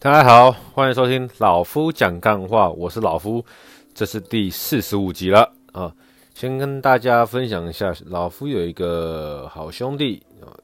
[0.00, 3.44] 大家好，欢迎收听老夫讲干话，我是老夫，
[3.92, 5.92] 这是第四十五集了啊。
[6.34, 10.54] 先跟大家分享一下，老夫有一个好兄弟啊，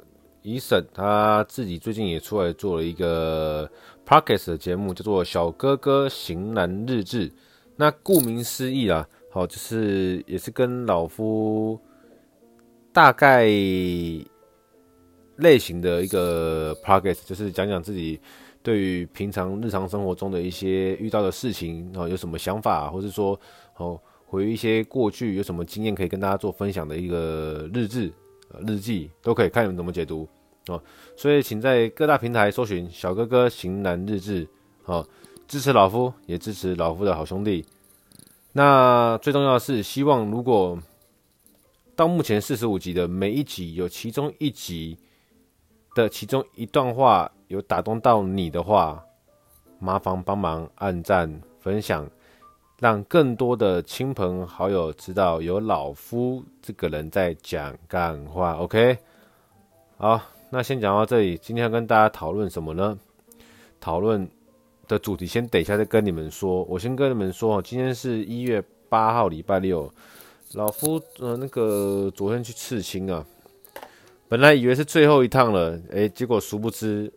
[0.42, 3.68] 伊森，他自己最近也出来做了一个
[4.06, 7.28] Podcast 的节目，叫做《小哥哥型男日志》。
[7.74, 11.76] 那顾名思义啦，好，就是也是跟老夫
[12.92, 13.46] 大概
[15.38, 18.20] 类型的一个 Podcast，就是讲讲自己。
[18.64, 23.38] 对于平常日常生活中的一些遇到的事情，啊有什么想法，或是说
[23.76, 28.10] 哦，回忆一些过去有什么经验可以跟大家做分享的一个日志、
[28.66, 30.26] 日记，都可以看你们怎么解读
[30.68, 30.82] 哦。
[31.14, 34.48] 所以请在各大平台搜寻“小哥哥型男日志”，
[34.86, 35.06] 哦，
[35.46, 37.62] 支持老夫，也支持老夫的好兄弟。
[38.52, 40.78] 那最重要的是，希望如果
[41.94, 44.96] 到目前四十五集的每一集有其中一集
[45.94, 47.30] 的其中一段话。
[47.48, 49.04] 有打动到你的话，
[49.78, 52.08] 麻烦帮忙按赞分享，
[52.80, 58.54] 让更多的亲朋好友知道有老夫这个人在讲干话。
[58.54, 58.96] OK，
[59.98, 61.36] 好，那先讲到这里。
[61.38, 62.98] 今天要跟大家讨论什么呢？
[63.80, 64.26] 讨论
[64.88, 66.62] 的主题先等一下再跟你们说。
[66.64, 69.90] 我先跟你们说，今天是一月八号，礼拜六。
[70.54, 73.24] 老夫呃，那个昨天去刺青啊，
[74.28, 77.12] 本来以为是最后一趟了，诶，结果殊不知。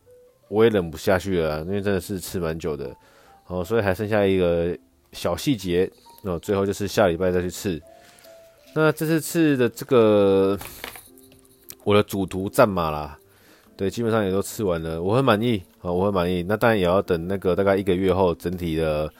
[0.49, 2.95] 我也忍不下去了，因为真的是吃蛮久的，
[3.47, 4.77] 哦，所以还剩下一个
[5.11, 5.91] 小细节，
[6.23, 7.81] 哦，最后就是下礼拜再去吃。
[8.73, 10.57] 那这次吃的这个
[11.83, 13.19] 我的主图战马啦，
[13.75, 16.43] 对，基本上也都吃完了，我很满意，啊，我很满意。
[16.43, 19.11] 那当然也要等那个大概一个月后，整体的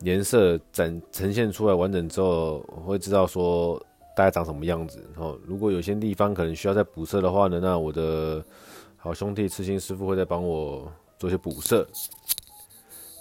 [0.00, 3.80] 颜色展呈现出来完整之后，我会知道说
[4.16, 5.04] 大概长什么样子。
[5.16, 8.44] 哦，如果有些地方可能需要再补色的话呢，那我的。
[9.04, 10.86] 好兄弟刺青师傅会再帮我
[11.18, 11.84] 做些补色，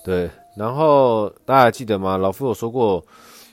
[0.06, 2.18] 对，然后大家记得吗？
[2.18, 3.04] 老夫有说过，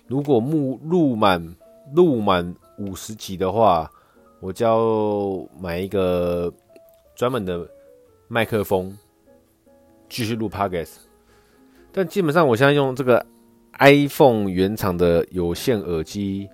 [0.06, 1.56] 如果目录满
[1.94, 3.90] 录满五十集的话，
[4.40, 6.52] 我就要买一个
[7.14, 7.66] 专门的
[8.28, 8.94] 麦克风
[10.10, 10.96] 继续录 Podcast。
[11.90, 13.24] 但基本上我现在用这个
[13.78, 16.46] iPhone 原厂的有线耳机，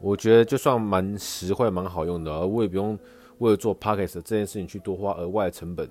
[0.00, 2.98] 我觉得就算蛮实惠、蛮好用的，而我也不用。
[3.40, 5.88] 为了做 Podcast 这件事情去多花额外的成本，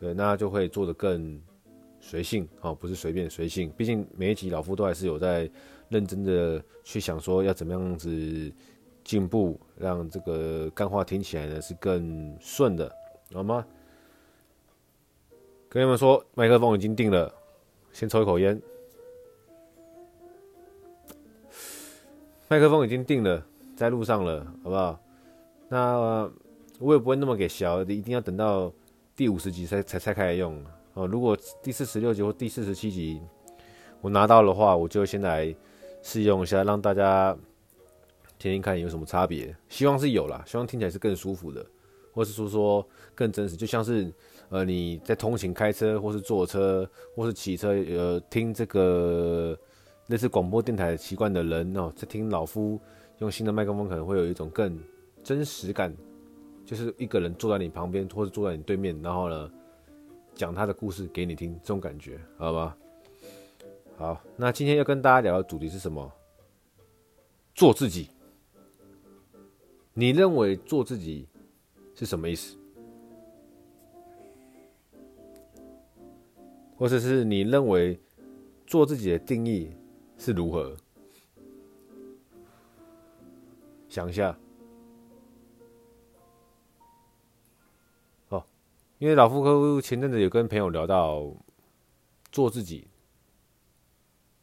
[0.00, 1.38] 对，那就会做得更
[2.00, 3.70] 随性哦，不是随便随性。
[3.76, 5.50] 毕竟每一集老夫都还是有在
[5.90, 8.50] 认真的去想说要怎么样子
[9.04, 12.90] 进步，让这个干话听起来呢是更顺的，
[13.34, 13.64] 好吗？
[15.68, 17.30] 跟你们说，麦克风已经定了，
[17.92, 18.58] 先抽一口烟。
[22.48, 23.44] 麦克风已经定了，
[23.76, 24.98] 在路上了，好不好？
[25.68, 26.32] 那。
[26.80, 28.72] 我也不会那么给小，一定要等到
[29.14, 30.62] 第五十集才才才开始用
[30.94, 31.06] 哦。
[31.06, 33.20] 如果第四十六集或第四十七集
[34.00, 35.54] 我拿到的话，我就先来
[36.02, 37.36] 试用一下，让大家
[38.38, 39.54] 听听看有什么差别。
[39.68, 41.64] 希望是有啦，希望听起来是更舒服的，
[42.12, 43.56] 或是说说更真实。
[43.56, 44.12] 就像是
[44.48, 49.56] 呃你在通勤开车，或是坐车，或是骑车，呃听这个
[50.08, 52.80] 类似广播电台习惯的人哦，在听老夫
[53.20, 54.76] 用新的麦克风，可能会有一种更
[55.22, 55.94] 真实感。
[56.64, 59.50] 就是一个人坐在你旁边，或者坐在你对面，然后呢，
[60.34, 62.76] 讲他的故事给你听，这种感觉，好吧？
[63.96, 66.10] 好，那今天要跟大家聊的主题是什么？
[67.54, 68.08] 做自己。
[69.92, 71.28] 你认为做自己
[71.94, 72.56] 是什么意思？
[76.76, 78.00] 或者是你认为
[78.66, 79.70] 做自己的定义
[80.18, 80.76] 是如何？
[83.88, 84.36] 想一下。
[89.04, 91.30] 因为老夫客户前阵子有跟朋友聊到
[92.32, 92.88] 做自己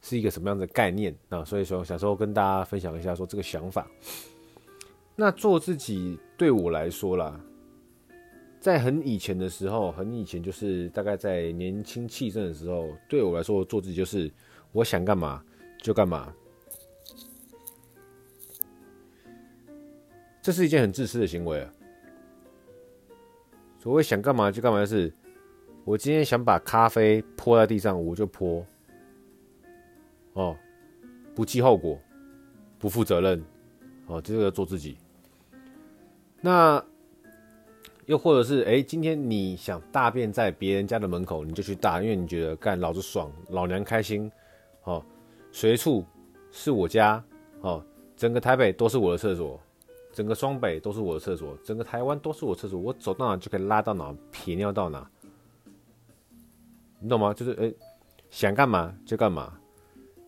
[0.04, 3.90] 是一个什么样的概念啊，所以说想说跟大家分享一下说这个想法。
[5.16, 7.42] 那做自己对我来说啦，
[8.60, 14.32] 在很以前的时候，很以前就是大概在年轻气盛的时候，对我来说做自己就是
[14.74, 15.44] 我想干嘛
[15.82, 16.32] 就干嘛，
[20.40, 21.74] 这是一件很自私的行为啊。
[23.82, 25.12] 所谓想干嘛就干嘛，就是
[25.84, 28.64] 我今天想把咖啡泼在地上，我就泼，
[30.34, 30.56] 哦，
[31.34, 32.00] 不计后果，
[32.78, 33.44] 不负责任，
[34.06, 34.98] 哦，这个做自己。
[36.42, 36.84] 那
[38.06, 44.32] 又或者是，哎，今天你想大便在别人家的门口，你就去大，因为你觉得干老子爽，老娘开心，
[44.84, 45.04] 哦，
[45.52, 46.06] 随处
[46.52, 47.24] 是我家，
[47.62, 47.84] 哦，
[48.16, 49.60] 整个台北都是我的厕所。
[50.12, 55.10] 整个双北都是我的厕所，整个台湾都是我厕所，我走到哪就可以拉到哪，撇尿到哪。
[57.00, 57.34] 你懂吗？
[57.34, 57.74] 就是诶、
[58.30, 59.58] 想干嘛就干嘛。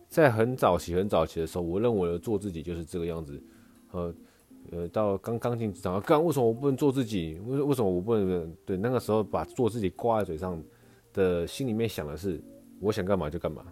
[0.08, 3.42] 在很早期、很早期的时候，我认为做自己就是这个样子。
[3.92, 4.14] 呃
[4.70, 7.38] 呃，到刚刚进职场，干为什么我不能做自己？
[7.46, 8.56] 为为什么我不能？
[8.64, 10.60] 对，那个时候把做自己挂在嘴上
[11.12, 12.42] 的心里面想的是，
[12.80, 13.62] 我想干嘛就干嘛。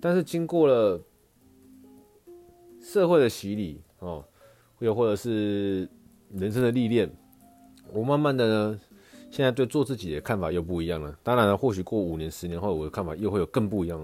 [0.00, 1.00] 但是经过了
[2.84, 4.22] 社会的洗礼哦，
[4.78, 5.88] 又或者是
[6.34, 7.10] 人生的历练，
[7.90, 8.80] 我慢慢的呢，
[9.30, 11.18] 现在对做自己的看法又不一样了。
[11.22, 13.98] 当然了，或许过五年、十年后，我的看法又会有更不一样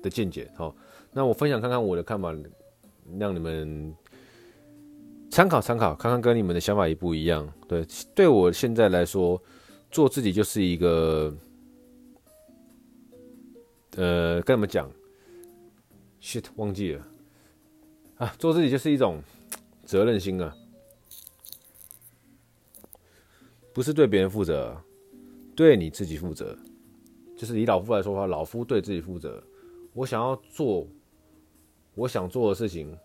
[0.00, 0.48] 的见解。
[0.56, 0.74] 好，
[1.12, 2.32] 那我分享看看我的看法，
[3.18, 3.92] 让你们
[5.28, 7.52] 参考参考，看看跟你们的想法也不一样。
[7.66, 7.84] 对，
[8.14, 9.42] 对我现在来说，
[9.90, 11.34] 做自己就是一个，
[13.96, 14.88] 呃，跟你们讲。
[16.20, 17.06] shit，忘记了
[18.18, 18.34] 啊！
[18.38, 19.22] 做自己就是一种
[19.84, 20.54] 责任心啊，
[23.72, 24.76] 不是对别人负责，
[25.54, 26.58] 对你自己负责。
[27.36, 29.40] 就是以老夫来说的话，老夫对自己负责。
[29.94, 30.86] 我想要做
[31.94, 32.96] 我想做的事情，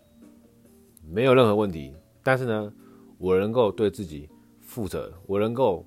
[1.08, 1.94] 没有任何问题。
[2.24, 2.72] 但是呢，
[3.16, 4.28] 我能够对自己
[4.60, 5.86] 负责，我能够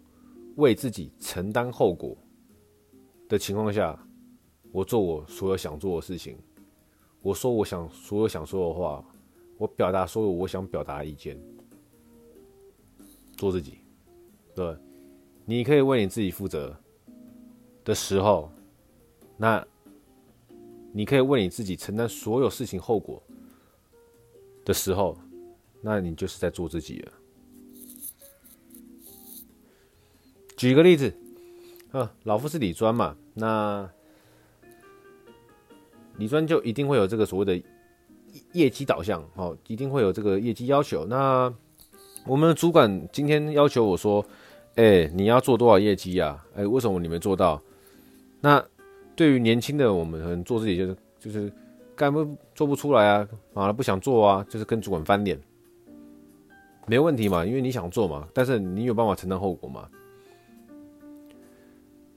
[0.56, 2.16] 为自己承担后果
[3.28, 4.02] 的情况下，
[4.72, 6.38] 我做我所有想做的事情。
[7.22, 9.04] 我说我想所有想说的话，
[9.58, 11.40] 我表达所有我想表达的意见，
[13.36, 13.80] 做自己。
[14.56, 14.76] 对，
[15.46, 16.76] 你可以为你自己负责
[17.84, 18.52] 的时候，
[19.36, 19.66] 那
[20.92, 23.22] 你可以为你自己承担所有事情后果
[24.64, 25.18] 的时候，
[25.82, 27.12] 那你就是在做自己了。
[30.56, 31.14] 举个例子，
[31.92, 33.90] 啊，老夫是理专嘛，那。
[36.18, 37.64] 理专就一定会有这个所谓的
[38.54, 41.06] 业绩导向，哦，一定会有这个业绩要求。
[41.06, 41.54] 那
[42.26, 44.26] 我们的主管今天要求我说
[44.76, 46.46] ：“哎，你要做多少业绩啊？
[46.56, 47.62] 哎，为什么你没做到？”
[48.42, 48.64] 那
[49.16, 51.52] 对于年轻的我们，可能做自己就是就是
[51.96, 55.40] 干不做不出来啊，啊不想做啊，就是跟主管翻脸，
[56.86, 59.88] 没问题嘛，因为你想做嘛，但是你有办法承担后果嘛？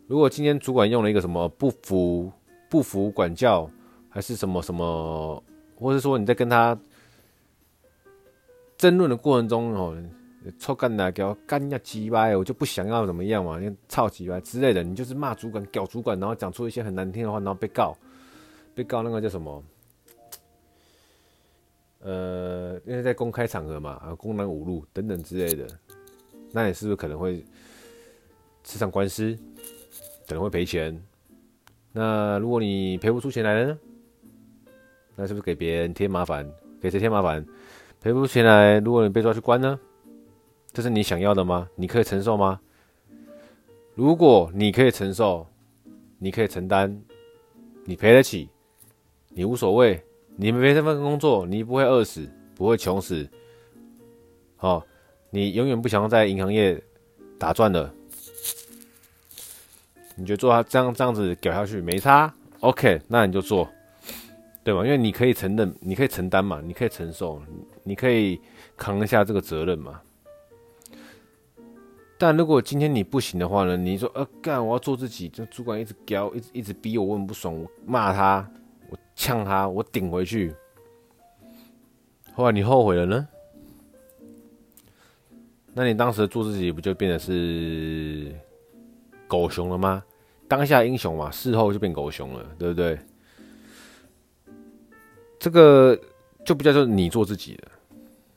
[0.07, 2.33] 如果今天主管用了一个什么不服
[2.69, 3.71] 不服管教，
[4.09, 5.43] 还是什么什么，
[5.81, 6.79] 或者说你在跟他
[8.77, 9.97] 争论的过程中哦，
[10.59, 17.97] 臭干的给我干下鸡巴，我就不想要怎么样嘛，你操鸡巴之类的，你就是骂主管、屌主管，然后讲出一些很难听的话，然后被告，
[18.75, 19.65] 被告那个叫什么？
[22.00, 25.67] 呃，因为在公开场合嘛，啊，公然侮辱等等之类的，
[26.53, 27.44] 那你是不是可能会
[28.65, 29.38] 吃上官司，
[30.26, 30.99] 可能会赔钱？
[31.93, 33.79] 那如果你赔不出钱来呢？
[35.21, 36.51] 那是不是给别人添麻烦？
[36.81, 37.45] 给谁添麻烦？
[38.01, 39.79] 赔不出钱来，如果你被抓去关呢？
[40.73, 41.69] 这是你想要的吗？
[41.77, 42.59] 你可以承受吗？
[43.95, 45.47] 如果你可以承受，
[46.19, 47.03] 你可以承担，
[47.85, 48.49] 你赔得起，
[49.29, 50.03] 你无所谓，
[50.37, 53.29] 你没这份工作，你不会饿死，不会穷死，
[54.61, 54.83] 哦，
[55.29, 56.83] 你永远不想要在银行业
[57.39, 57.93] 打转了，
[60.15, 63.69] 你就做他这样这样子搞下去没差，OK，那你就做。
[64.62, 64.85] 对吧？
[64.85, 67.41] 因为你可以承认，你可以承担嘛，你可以承受，
[67.83, 68.41] 你可以
[68.77, 70.01] 扛一下这个责任嘛。
[72.19, 73.79] 但如果今天你不行的话呢？
[73.79, 78.47] 你说，呃，干，我要做自己，这主管一直屌，一直一直逼我，我很不爽，我骂他，
[78.90, 80.55] 我呛他，我顶回去。
[82.35, 83.26] 后来你后悔了呢？
[85.73, 88.35] 那你当时做自己不就变得是
[89.26, 90.05] 狗熊了吗？
[90.47, 92.99] 当下英雄嘛，事后就变狗熊了，对不对？
[95.40, 95.99] 这个
[96.44, 97.73] 就不叫做你做自己了，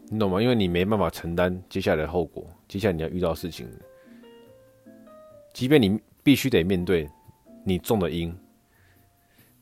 [0.09, 0.41] 你懂吗？
[0.41, 3.69] 因为你没办法承担接下来的后果，接下来你要遇到事情，
[5.53, 7.09] 即便你必须得面对
[7.65, 8.33] 你种的因，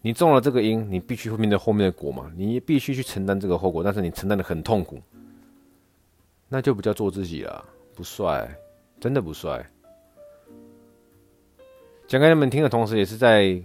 [0.01, 5.01] 你种了这个因，你必须会面对后面的果嘛，你必须去承担这个后果，但是你承担的很痛苦，
[6.47, 8.47] 那就不叫做自己了，不帅，
[8.99, 9.67] 真的不帅。
[12.07, 13.59] 讲给你们听的同时，也是在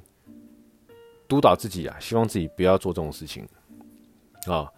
[1.28, 3.46] 督导自己啊，希望自己不要做这种事情。
[4.52, 4.72] 啊、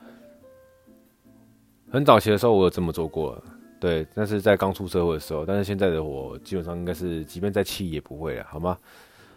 [1.90, 3.42] 很早期的时候我有这么做过，
[3.78, 8.78] 对，但是在刚出社会的时候，但是现在的我基本上应该是，即便在气也不会了，好吗？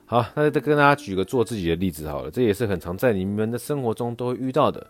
[0.06, 4.88] 好，那再跟大家举个做自己的例子好了，这也是很常在你们的生活中都会遇到的。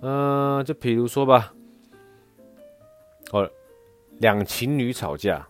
[0.00, 1.54] 嗯、就比如说吧，
[3.32, 3.48] 哦，
[4.18, 5.46] 两情侣吵架，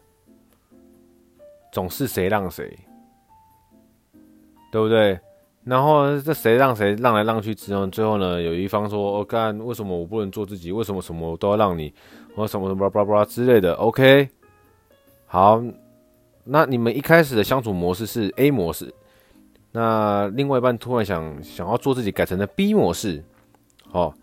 [1.73, 2.79] 总是谁让谁，
[4.71, 5.19] 对不对？
[5.67, 10.71] 然后这谁让谁让来让去之后，最后呢，有一方说：“我干，为什么我不能做自己？
[10.71, 11.93] 为什么什么都要让你？
[12.37, 14.29] 我什么什么巴拉巴拉之类的？”OK，
[15.27, 15.61] 好，
[16.45, 18.95] 那你们一开始的相处模式是 A 模式，
[19.73, 23.25] 那另外一半突然想想要做自己，改成了 B 模式，
[23.91, 24.15] 哦，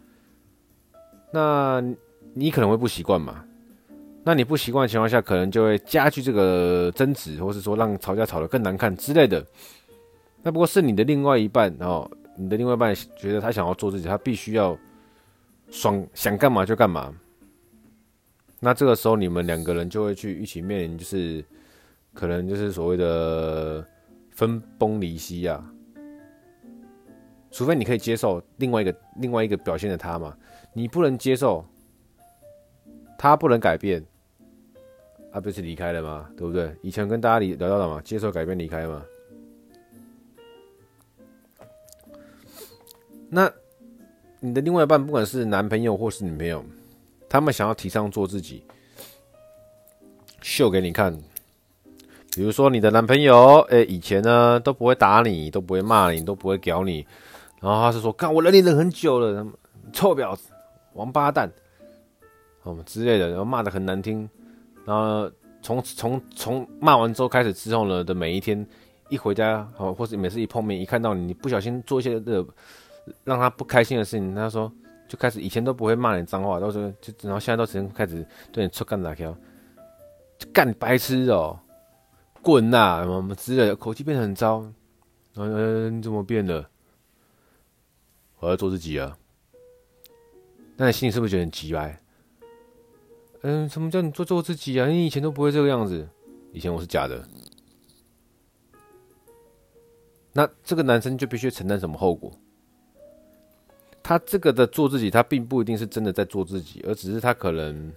[1.34, 1.84] 那
[2.34, 3.44] 你可能会不习惯嘛？
[4.24, 9.46] 那你不习惯的情况下，可能就会加剧这个争执，或是说让吵架吵得更难看之类的。
[10.44, 14.78] 那不过是你的另外一半哦，你的另外一半觉得他想要做自己，他必须要
[15.70, 17.12] 爽，想干嘛就干嘛。
[18.60, 21.44] 那这个时候你们两个人就会去一起面临，就是
[22.14, 23.86] 可能就是所谓的
[24.32, 25.64] 分崩离析呀。
[27.50, 30.36] 除非你可以接受另外一个另外一个表现的他嘛，
[30.74, 31.66] 你不能接受，
[33.18, 34.04] 他不能改变。
[35.32, 36.30] 他、啊、不是离开了吗？
[36.38, 36.76] 对不对？
[36.84, 39.04] 以前跟大家聊聊到了嘛，接受改变，离开嘛。
[43.34, 43.52] 那
[44.40, 46.64] 你的另外一半，不管是男朋友或是女朋友，
[47.28, 48.64] 他们想要提倡做自己，
[50.42, 51.18] 秀给你看。
[52.36, 57.06] 比如说你的男朋友，哎，以前呢都不会打你，都不会骂你，都不会屌你，
[57.60, 59.46] 然后他是说，看我忍你忍很久了，
[59.92, 60.50] 臭婊子，
[60.94, 61.52] 王八蛋，
[62.64, 64.30] 哦之类的，然后骂得很难听。
[64.86, 68.64] 然后从从从骂完之后开始之后呢的每一天，
[69.10, 72.46] 一回家哦，或是每次一碰面，一看到你，你不小心做一些的
[73.24, 74.72] 让他不开心的事情，他说
[75.08, 79.36] 就开始以前都不会骂你脏话，到时候就然后现在都直接开始对你出干哪条，
[80.38, 81.60] 就干白痴哦，
[82.42, 84.66] 滚呐什么什么之类的，口气变得很糟。
[85.36, 86.70] 嗯，你怎么变了？
[88.40, 89.18] 我要做自己啊。
[90.78, 92.00] 那你心里是不是觉得很奇怪？
[93.42, 94.88] 嗯，什么叫你做做自己啊？
[94.88, 96.08] 你以前都不会这个样子，
[96.52, 97.28] 以前我是假的。
[100.32, 102.32] 那这个男生就必须承担什么后果？
[104.04, 107.92] 他这个的做自己，他并不一定是真的在做自己，而只是他可能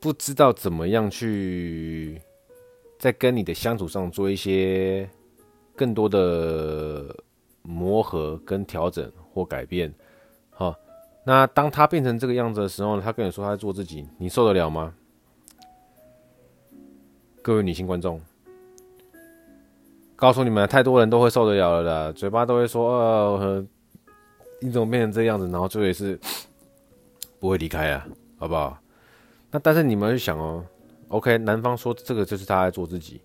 [0.00, 2.20] 不知道怎么样去
[2.98, 5.08] 在跟你的相处上做一些
[5.74, 7.14] 更多的
[7.60, 9.92] 磨合、跟调整或改变，
[10.50, 10.74] 好。
[11.28, 14.94] 那当他变成这个样子的时候，他跟你说他在做自己，你受得了吗？
[17.42, 18.20] 各位女性观众，
[20.16, 23.66] 告诉你们，太多人都会受得了了啦，嘴巴都会说，呃，
[24.60, 25.46] 你怎么变成这样子？
[25.50, 26.18] 然后最后也是
[27.38, 28.06] 不会离开啊，
[28.38, 28.78] 好不好？
[29.50, 30.64] 那但是你们去想哦
[31.08, 33.20] ，OK，男方说这个就是他在做自己，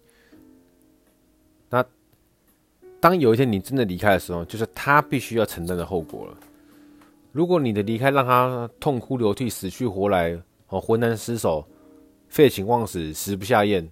[1.69, 1.83] 那
[2.99, 6.37] 当有一天你真的离开的时候，就是他必须要承担的后果了。
[7.31, 11.65] 如果你的离开让他痛哭流涕、死去活来、哦，浑然失守、
[12.27, 13.89] 废寝忘食、食不下咽，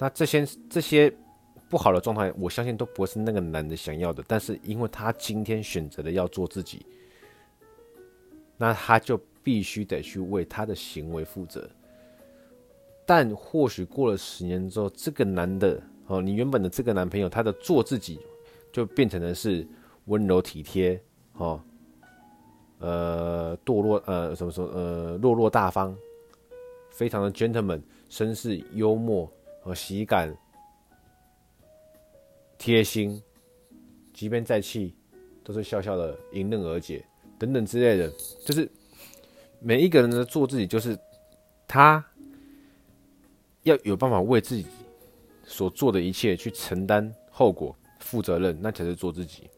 [0.00, 1.12] 那这些这些
[1.68, 4.24] 不好的状态，我相信都不是那个男的想要的。
[4.26, 6.86] 但是因为他今天选择了要做自己，
[8.56, 11.68] 那他就必须得去为他的行为负责。
[13.04, 18.18] 但或许过了十年之后，这个男的哦，你原本的这个男朋友，他的做自己
[18.72, 19.68] 就变成的是
[20.06, 20.98] 温柔体贴。
[21.34, 21.60] 哦，
[22.78, 24.66] 呃，堕落，呃，怎么说？
[24.68, 25.94] 呃，落落大方，
[26.90, 29.30] 非常的 gentleman，绅士、幽默
[29.60, 30.34] 和喜感、
[32.58, 33.22] 贴心，
[34.12, 34.94] 即便再气，
[35.44, 37.04] 都是笑笑的迎刃而解，
[37.38, 38.10] 等等之类的。
[38.44, 38.70] 就是
[39.60, 40.98] 每一个人的做自己，就是
[41.68, 42.04] 他
[43.62, 44.66] 要有办法为自己
[45.44, 49.48] 所做的一切去承担后果、负责任，那才是做自己。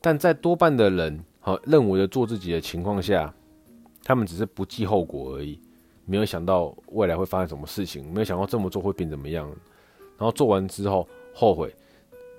[0.00, 3.34] 但在多半的人和认为的做自己的情况下，
[4.04, 5.60] 他们只是不计后果而已，
[6.08, 9.46] 没有想到未来会发生什么事情，没有想到这么做会变怎么样，
[10.16, 11.72] 然后做完之后后悔，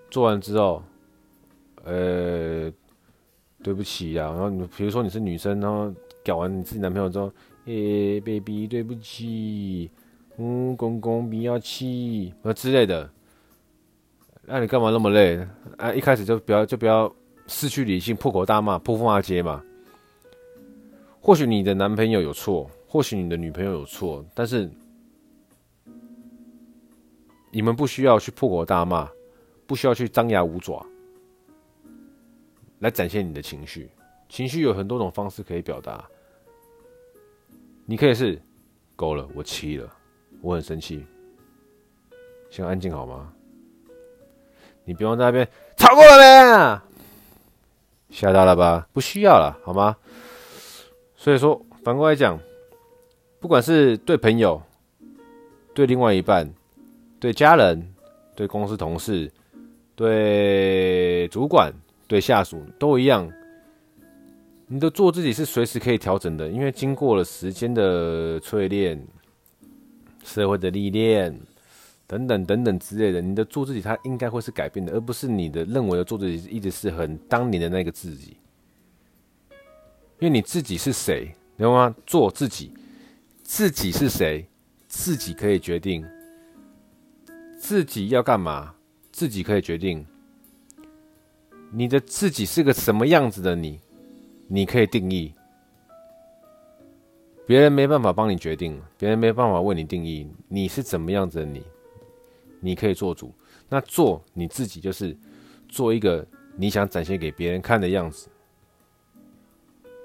[0.10, 0.84] 做完之后，
[1.84, 2.72] 呃，
[3.64, 5.94] 对不起呀，然后你比如说你是女生，然后
[6.26, 7.32] 搞完你自己男朋友之后，
[7.66, 9.90] 诶，baby，对不起，
[10.38, 13.10] 嗯，公公不要气，呃之类的，
[14.46, 15.48] 那你干嘛那么累？
[15.78, 17.10] 啊，一开始就不要就不要。
[17.52, 19.64] 失去理性，破口大骂，破风骂街嘛。
[21.20, 24.68] 或许你的男朋友有错，或许你的女朋友有错，但是
[27.52, 29.08] 你们不需要去破口大骂，
[29.68, 30.84] 不需要去张牙舞爪
[32.80, 33.88] 来展现你的情绪。
[34.28, 36.04] 情绪有很多种方式可以表达。
[37.86, 38.42] 你可以是
[38.96, 39.96] 够了，我气了，
[40.42, 41.06] 我很生气，
[42.50, 43.32] 先安静好吗？
[44.84, 46.82] 你不用在那边吵过了没？
[48.10, 48.88] 吓到了吧？
[48.92, 49.96] 不需要了，好吗？
[51.16, 52.40] 所以说，反过来讲，
[53.40, 54.62] 不管是对朋友、
[55.74, 56.52] 对另外一半、
[57.20, 57.94] 对家人、
[58.36, 59.32] 对公司同事、
[59.96, 61.74] 对主管、
[62.06, 63.32] 对下属，都一样。
[64.68, 69.02] 你的做自己是随时可以调整的，因为经过了时间的淬炼，
[70.24, 71.36] 社会的历练
[72.06, 78.38] 等等等等之类的，你的做自己，它应该会是改变的，而不是你的认为的做自己一直是很当年的那个自己。
[80.20, 81.96] 因为你自己是谁，你知道吗？
[82.06, 82.72] 做自己，
[83.52, 84.48] 自己是谁，
[84.88, 86.06] 自己可以决定，
[87.58, 88.76] 自己要干嘛，
[89.12, 90.06] 自己可以决定。
[91.72, 93.80] 你的自己是个什么样子的你，
[94.48, 95.34] 你可以定义。
[97.48, 101.66] 别人没办法帮你决定，别人没办法为你定义你是怎么样子的你，
[102.60, 103.34] 你可以做主。
[103.68, 105.18] 那做你自己，就是
[105.68, 106.26] 做一个
[106.56, 108.30] 你想展现给别人看的样子，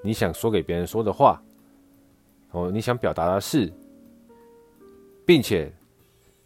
[0.01, 1.39] 你想说给别人说的话，
[2.55, 3.69] 哦，你想表达的是，
[5.25, 5.69] 并且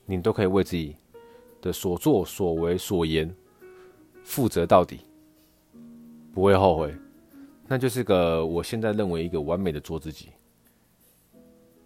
[0.08, 0.96] 你都可以为自己
[1.62, 3.32] 的所作所为所言
[4.24, 5.02] 负责到底，
[6.34, 6.92] 不会后悔。
[7.68, 10.30] 那就是个我现在认为一个完美的做自己。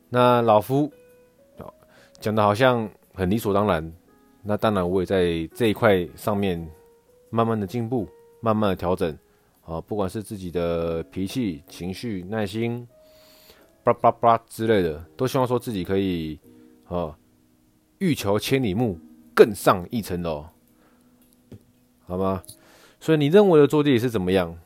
[0.07, 0.89] 那老夫
[2.21, 3.93] 讲的好像很理所当然，
[4.41, 6.65] 那当然我也在这一块上面
[7.29, 8.07] 慢慢的进步，
[8.39, 9.17] 慢慢的调整
[9.65, 12.87] 啊，不管是自己的脾气、情绪、耐心，
[13.83, 16.39] 叭叭叭之类的，都希望说自己可以
[16.87, 17.17] 啊，
[17.99, 18.97] 欲求千里目，
[19.35, 20.45] 更上一层楼，
[22.05, 22.43] 好吗？
[22.99, 24.57] 所以你认为的做自己是怎么样？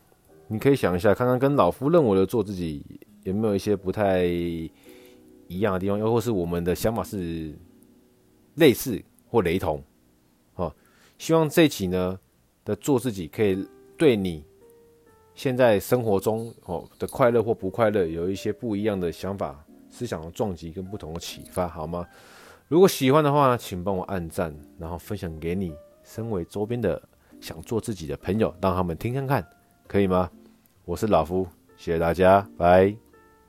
[0.47, 2.83] 你可以想一下，看看跟老夫认为的做自己
[3.24, 4.25] 有没有一些不太。
[5.50, 7.57] 一样的地方，又或是我们的想法是
[8.55, 9.81] 类似或雷同，
[10.55, 10.75] 哦，
[11.17, 12.19] 希望这期呢
[12.65, 13.65] 的做自己，可以
[13.97, 14.43] 对你
[15.38, 22.03] 现在生活中哦的快乐或不快乐有一些不一样的想法、思想的撞击跟不同的启发，好吗？
[22.67, 27.00] 如果喜欢的话，请帮我按赞，然后分享给你身为周边的
[27.39, 29.48] 想做自己的朋友，让他们听看看，
[29.88, 30.27] 可以吗？
[30.86, 33.06] 我是老夫，谢谢大家，拜。